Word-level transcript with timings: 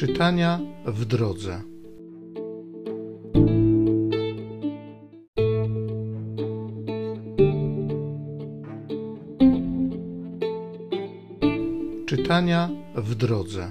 Czytania 0.00 0.60
w 0.86 1.04
drodze. 1.04 1.62
Czytania 12.06 12.70
w 12.94 13.14
drodze. 13.14 13.70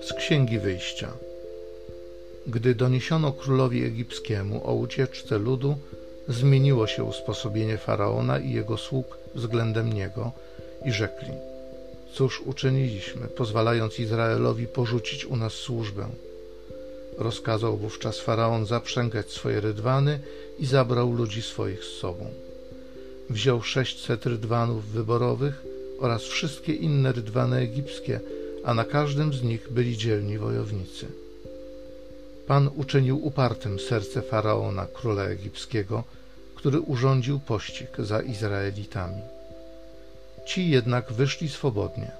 Z 0.00 0.12
Księgi 0.12 0.58
Wyjścia. 0.58 1.12
Gdy 2.46 2.74
doniesiono 2.74 3.32
królowi 3.32 3.84
egipskiemu 3.84 4.60
o 4.68 4.74
ucieczce 4.74 5.38
ludu, 5.38 5.76
zmieniło 6.28 6.86
się 6.86 7.04
usposobienie 7.04 7.78
faraona 7.78 8.38
i 8.38 8.52
jego 8.52 8.76
sług 8.76 9.18
względem 9.34 9.92
niego 9.92 10.32
i 10.84 10.92
rzekli: 10.92 11.32
Cóż 12.12 12.40
uczyniliśmy, 12.40 13.26
pozwalając 13.26 14.00
Izraelowi 14.00 14.66
porzucić 14.66 15.24
u 15.24 15.36
nas 15.36 15.52
służbę? 15.52 16.08
Rozkazał 17.18 17.76
wówczas 17.76 18.20
faraon 18.20 18.66
zaprzęgać 18.66 19.30
swoje 19.30 19.60
rydwany 19.60 20.18
i 20.58 20.66
zabrał 20.66 21.12
ludzi 21.12 21.42
swoich 21.42 21.84
z 21.84 21.88
sobą. 21.88 22.26
Wziął 23.30 23.62
sześćset 23.62 24.26
rydwanów 24.26 24.84
wyborowych 24.84 25.62
oraz 25.98 26.22
wszystkie 26.22 26.72
inne 26.72 27.12
rydwany 27.12 27.56
egipskie, 27.56 28.20
a 28.64 28.74
na 28.74 28.84
każdym 28.84 29.32
z 29.32 29.42
nich 29.42 29.72
byli 29.72 29.96
dzielni 29.96 30.38
wojownicy. 30.38 31.23
Pan 32.46 32.70
uczynił 32.76 33.26
upartym 33.26 33.78
serce 33.78 34.22
faraona, 34.22 34.86
króla 34.86 35.22
egipskiego, 35.22 36.04
który 36.54 36.80
urządził 36.80 37.40
pościg 37.40 37.88
za 37.98 38.20
Izraelitami. 38.22 39.22
Ci 40.46 40.70
jednak 40.70 41.12
wyszli 41.12 41.48
swobodnie. 41.48 42.10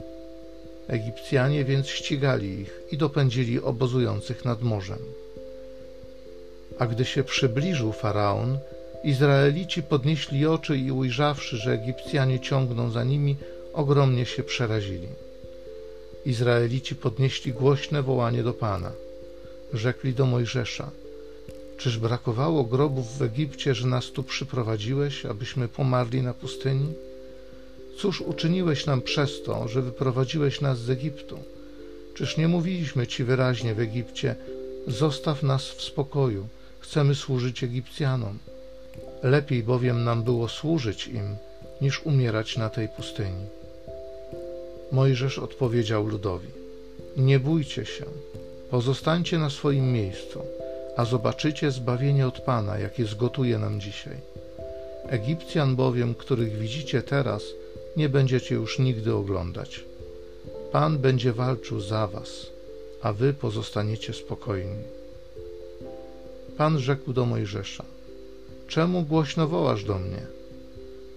Egipcjanie 0.88 1.64
więc 1.64 1.86
ścigali 1.88 2.60
ich 2.60 2.80
i 2.90 2.96
dopędzili 2.96 3.60
obozujących 3.60 4.44
nad 4.44 4.62
morzem. 4.62 4.98
A 6.78 6.86
gdy 6.86 7.04
się 7.04 7.24
przybliżył 7.24 7.92
faraon, 7.92 8.58
Izraelici 9.04 9.82
podnieśli 9.82 10.46
oczy 10.46 10.76
i 10.76 10.92
ujrzawszy, 10.92 11.56
że 11.56 11.72
Egipcjanie 11.72 12.40
ciągną 12.40 12.90
za 12.90 13.04
nimi, 13.04 13.36
ogromnie 13.72 14.26
się 14.26 14.42
przerazili. 14.42 15.08
Izraelici 16.26 16.96
podnieśli 16.96 17.52
głośne 17.52 18.02
wołanie 18.02 18.42
do 18.42 18.54
Pana– 18.54 18.92
rzekli 19.72 20.12
do 20.12 20.26
Mojżesza: 20.26 20.90
Czyż 21.78 21.98
brakowało 21.98 22.64
grobów 22.64 23.18
w 23.18 23.22
Egipcie, 23.22 23.74
że 23.74 23.86
nas 23.86 24.10
tu 24.10 24.22
przyprowadziłeś, 24.22 25.26
abyśmy 25.26 25.68
pomarli 25.68 26.22
na 26.22 26.34
pustyni? 26.34 26.92
Cóż 27.98 28.20
uczyniłeś 28.20 28.86
nam 28.86 29.02
przez 29.02 29.42
to, 29.42 29.68
że 29.68 29.82
wyprowadziłeś 29.82 30.60
nas 30.60 30.78
z 30.78 30.90
Egiptu? 30.90 31.38
Czyż 32.14 32.36
nie 32.36 32.48
mówiliśmy 32.48 33.06
ci 33.06 33.24
wyraźnie 33.24 33.74
w 33.74 33.80
Egipcie: 33.80 34.36
Zostaw 34.86 35.42
nas 35.42 35.68
w 35.68 35.82
spokoju, 35.82 36.46
chcemy 36.80 37.14
służyć 37.14 37.64
Egipcjanom? 37.64 38.38
Lepiej 39.22 39.62
bowiem 39.62 40.04
nam 40.04 40.22
było 40.22 40.48
służyć 40.48 41.08
im, 41.08 41.36
niż 41.80 42.06
umierać 42.06 42.56
na 42.56 42.70
tej 42.70 42.88
pustyni. 42.88 43.46
Mojżesz 44.92 45.38
odpowiedział 45.38 46.06
ludowi: 46.06 46.48
Nie 47.16 47.40
bójcie 47.40 47.86
się, 47.86 48.04
Pozostańcie 48.74 49.38
na 49.38 49.50
swoim 49.50 49.92
miejscu, 49.92 50.40
a 50.96 51.04
zobaczycie 51.04 51.70
zbawienie 51.70 52.26
od 52.26 52.40
Pana, 52.40 52.78
jakie 52.78 53.04
zgotuje 53.06 53.58
nam 53.58 53.80
dzisiaj. 53.80 54.16
Egipcjan 55.08 55.76
bowiem, 55.76 56.14
których 56.14 56.58
widzicie 56.58 57.02
teraz, 57.02 57.42
nie 57.96 58.08
będziecie 58.08 58.54
już 58.54 58.78
nigdy 58.78 59.14
oglądać. 59.14 59.84
Pan 60.72 60.98
będzie 60.98 61.32
walczył 61.32 61.80
za 61.80 62.06
was, 62.06 62.46
a 63.02 63.12
wy 63.12 63.34
pozostaniecie 63.34 64.12
spokojni. 64.12 64.82
Pan 66.56 66.78
rzekł 66.78 67.12
do 67.12 67.26
Mojżesza: 67.26 67.84
Czemu 68.68 69.02
głośno 69.02 69.48
wołasz 69.48 69.84
do 69.84 69.98
mnie? 69.98 70.26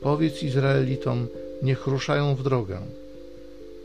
Powiedz 0.02 0.44
Izraelitom, 0.44 1.28
niech 1.62 1.88
ruszają 1.88 2.36
w 2.36 2.44
drogę 2.44 2.80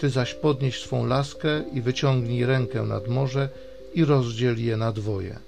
ty 0.02 0.10
zaś 0.10 0.34
podnieś 0.34 0.80
swą 0.80 1.06
laskę 1.06 1.62
i 1.72 1.80
wyciągnij 1.80 2.46
rękę 2.46 2.82
nad 2.82 3.08
morze 3.08 3.48
i 3.94 4.04
rozdziel 4.04 4.64
je 4.64 4.76
na 4.76 4.92
dwoje, 4.92 5.38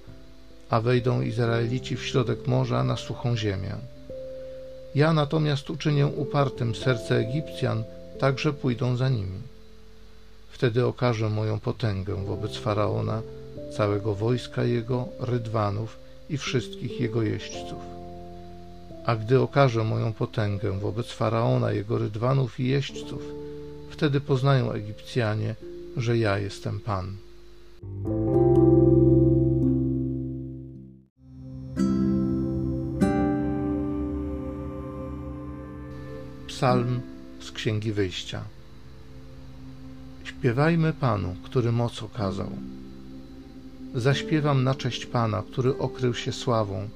a 0.71 0.81
wejdą 0.81 1.21
Izraelici 1.21 1.97
w 1.97 2.07
środek 2.07 2.47
morza 2.47 2.85
na 2.85 2.97
suchą 2.97 3.37
ziemię. 3.37 3.75
Ja 4.95 5.13
natomiast 5.13 5.71
uczynię 5.71 6.07
upartym 6.07 6.75
serce 6.75 7.17
Egipcjan, 7.17 7.85
tak 8.19 8.39
że 8.39 8.53
pójdą 8.53 8.97
za 8.97 9.09
nimi. 9.09 9.41
Wtedy 10.51 10.87
okażę 10.87 11.29
moją 11.29 11.61
potęgę 11.61 12.25
wobec 12.25 12.57
Faraona, 12.57 13.23
całego 13.77 14.15
wojska 14.15 14.65
jego, 14.65 15.09
rydwanów 15.21 15.97
i 16.31 16.39
wszystkich 16.39 17.01
jego 17.01 17.23
jeźdźców. 17.23 17.83
A 19.07 19.17
gdy 19.17 19.41
okażę 19.41 19.85
moją 19.85 20.13
potęgę 20.13 20.81
wobec 20.81 21.07
Faraona, 21.11 21.73
jego 21.73 21.99
rydwanów 21.99 22.61
i 22.61 22.69
jeźdźców, 22.69 23.23
Wtedy 23.95 24.21
poznają 24.21 24.73
Egipcjanie, 24.73 25.55
że 25.97 26.19
ja 26.19 26.39
jestem 26.39 26.81
Pan. 26.81 27.17
Psalm 36.47 37.01
z 37.41 37.51
Księgi 37.51 37.93
Wyjścia. 37.93 38.45
Śpiewajmy 40.25 40.93
Panu, 40.93 41.37
który 41.45 41.73
moc 41.73 42.03
okazał. 42.03 42.51
Zaśpiewam 43.95 44.65
na 44.65 44.75
cześć 44.75 45.07
Pana, 45.07 45.43
który 45.53 45.79
okrył 45.79 46.15
się 46.15 46.33
sławą, 46.33 46.89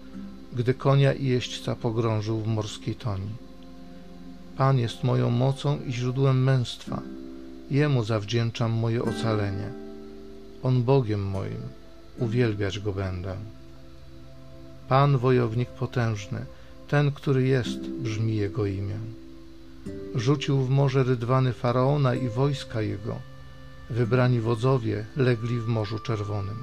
gdy 0.53 0.75
konia 0.75 1.12
i 1.12 1.26
jeźdźca 1.26 1.76
pogrążył 1.76 2.38
w 2.41 2.47
morskiej 2.47 2.94
toni. 2.94 3.47
Pan 4.59 4.79
jest 4.79 5.05
moją 5.05 5.31
mocą 5.31 5.81
i 5.87 5.93
źródłem 5.93 6.43
męstwa. 6.43 7.03
Jemu 7.71 8.05
zawdzięczam 8.05 8.71
moje 8.73 9.03
ocalenie. 9.03 9.73
On 10.63 10.83
Bogiem 10.83 11.23
moim, 11.25 11.63
uwielbiać 12.19 12.79
Go 12.79 12.93
będę. 12.93 13.37
Pan 14.89 15.19
wojownik 15.19 15.69
potężny, 15.69 16.47
ten, 16.89 17.13
który 17.13 17.47
jest, 17.47 17.81
brzmi 17.81 18.37
Jego 18.37 18.67
imię. 18.67 18.99
Rzucił 20.15 20.59
w 20.59 20.71
morze 20.71 21.03
rydwany 21.03 21.53
Faraona 21.53 22.15
i 22.15 22.29
wojska 22.29 22.83
jego. 22.83 23.17
Wybrani 23.91 24.41
wodzowie 24.41 25.07
legli 25.17 25.61
w 25.61 25.67
Morzu 25.67 25.99
Czerwonym. 25.99 26.63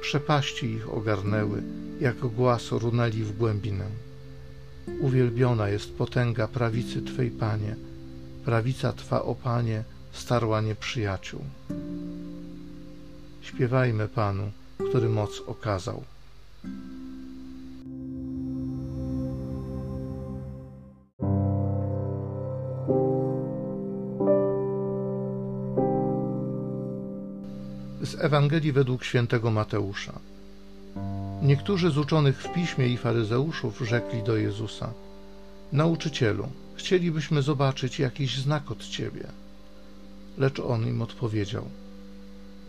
Przepaści 0.00 0.66
ich 0.66 0.94
ogarnęły, 0.94 1.62
jak 2.00 2.16
głaz 2.16 2.72
runęli 2.72 3.22
w 3.22 3.36
głębinę. 3.36 4.09
Uwielbiona 5.00 5.68
jest 5.68 5.94
potęga 5.94 6.48
prawicy 6.48 7.02
Twej, 7.02 7.30
Panie. 7.30 7.76
Prawica 8.44 8.92
Twa, 8.92 9.22
o 9.22 9.34
Panie, 9.34 9.84
starła 10.12 10.60
nieprzyjaciół. 10.60 11.40
Śpiewajmy 13.42 14.08
Panu, 14.08 14.50
który 14.88 15.08
moc 15.08 15.42
okazał. 15.46 16.02
Z 28.02 28.14
Ewangelii 28.18 28.72
według 28.72 29.04
świętego 29.04 29.50
Mateusza. 29.50 30.12
Niektórzy 31.42 31.90
z 31.90 31.98
uczonych 31.98 32.42
w 32.42 32.52
piśmie 32.52 32.86
i 32.86 32.96
faryzeuszów 32.96 33.78
rzekli 33.78 34.22
do 34.22 34.36
Jezusa: 34.36 34.92
Nauczycielu, 35.72 36.48
chcielibyśmy 36.74 37.42
zobaczyć 37.42 37.98
jakiś 37.98 38.38
znak 38.38 38.70
od 38.70 38.88
ciebie. 38.88 39.24
Lecz 40.38 40.60
on 40.60 40.86
im 40.86 41.02
odpowiedział: 41.02 41.64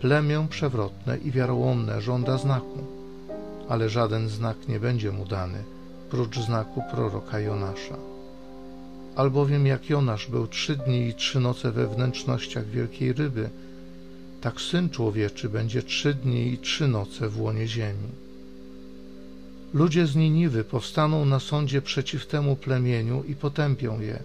Plemię 0.01 0.47
przewrotne 0.49 1.17
i 1.17 1.31
wiarołomne 1.31 2.01
żąda 2.01 2.37
znaku, 2.37 2.79
ale 3.69 3.89
żaden 3.89 4.29
znak 4.29 4.67
nie 4.67 4.79
będzie 4.79 5.11
mu 5.11 5.25
dany, 5.25 5.63
prócz 6.09 6.39
znaku 6.39 6.83
proroka 6.91 7.39
Jonasza. 7.39 7.97
Albowiem 9.15 9.67
jak 9.67 9.89
Jonasz 9.89 10.27
był 10.27 10.47
trzy 10.47 10.75
dni 10.75 11.07
i 11.07 11.13
trzy 11.13 11.39
noce 11.39 11.71
we 11.71 11.87
wnętrznościach 11.87 12.67
wielkiej 12.67 13.13
ryby, 13.13 13.49
tak 14.41 14.61
syn 14.61 14.89
człowieczy 14.89 15.49
będzie 15.49 15.83
trzy 15.83 16.13
dni 16.13 16.53
i 16.53 16.57
trzy 16.57 16.87
noce 16.87 17.29
w 17.29 17.41
łonie 17.41 17.67
ziemi. 17.67 18.30
Ludzie 19.73 20.07
z 20.07 20.15
Niniwy 20.15 20.63
powstaną 20.63 21.25
na 21.25 21.39
sądzie 21.39 21.81
przeciw 21.81 22.27
temu 22.27 22.55
plemieniu 22.55 23.23
i 23.23 23.35
potępią 23.35 23.99
je, 23.99 24.19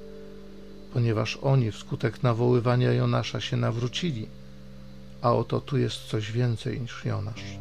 ponieważ 0.92 1.38
oni 1.42 1.72
wskutek 1.72 2.22
nawoływania 2.22 2.92
Jonasza 2.92 3.40
się 3.40 3.56
nawrócili, 3.56 4.26
a 5.22 5.32
oto 5.32 5.60
tu 5.60 5.78
jest 5.78 5.96
coś 6.04 6.32
więcej 6.32 6.80
niż 6.80 7.04
Jonasz. 7.04 7.58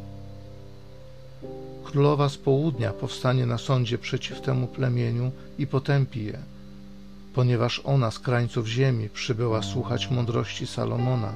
królowa 1.84 2.28
z 2.28 2.36
południa 2.36 2.92
powstanie 2.92 3.46
na 3.46 3.58
sądzie 3.58 3.98
przeciw 3.98 4.40
temu 4.40 4.66
plemieniu 4.66 5.30
i 5.58 5.66
potępi 5.66 6.24
je, 6.24 6.38
ponieważ 7.34 7.80
ona 7.84 8.10
z 8.10 8.18
krańców 8.18 8.66
ziemi 8.66 9.08
przybyła 9.08 9.62
słuchać 9.62 10.10
mądrości 10.10 10.66
Salomona, 10.66 11.34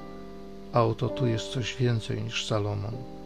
a 0.73 0.85
oto 0.85 1.08
tu 1.08 1.26
jest 1.26 1.49
coś 1.49 1.76
więcej 1.76 2.23
niż 2.23 2.47
Salomon. 2.47 3.20